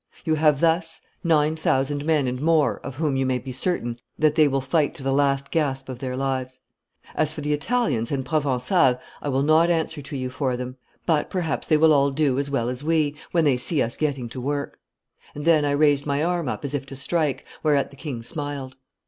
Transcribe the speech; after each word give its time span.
You 0.25 0.33
have 0.33 0.61
thus 0.61 1.01
nine 1.23 1.55
thousand 1.55 2.05
men 2.05 2.25
and 2.27 2.41
more 2.41 2.79
of 2.79 2.95
whom 2.95 3.15
you 3.15 3.23
may 3.23 3.37
be 3.37 3.51
certain 3.51 3.99
that 4.17 4.33
they 4.33 4.47
will 4.47 4.59
fight 4.59 4.95
to 4.95 5.03
the 5.03 5.11
last 5.13 5.51
gasp 5.51 5.89
of 5.89 5.99
their 5.99 6.17
lives. 6.17 6.59
As 7.13 7.35
for 7.35 7.41
the 7.41 7.53
Italians 7.53 8.11
and 8.11 8.25
Provencals, 8.25 8.97
I 9.21 9.29
will 9.29 9.43
not 9.43 9.69
answer 9.69 10.01
to 10.01 10.17
you 10.17 10.31
for 10.31 10.57
them; 10.57 10.77
but 11.05 11.29
perhaps 11.29 11.67
they 11.67 11.77
will 11.77 11.93
all 11.93 12.09
do 12.09 12.39
as 12.39 12.49
well 12.49 12.67
as 12.67 12.83
we, 12.83 13.15
when 13.31 13.45
they 13.45 13.57
see 13.57 13.79
us 13.79 13.95
getting 13.95 14.27
to 14.29 14.41
work;' 14.41 14.79
and 15.35 15.45
then 15.45 15.65
I 15.65 15.69
raised 15.73 16.07
my 16.07 16.23
arm 16.23 16.49
up, 16.49 16.65
as 16.65 16.73
if 16.73 16.87
to 16.87 16.95
strike, 16.95 17.45
whereat 17.61 17.91
the 17.91 17.95
king 17.95 18.23
smiled. 18.23 18.75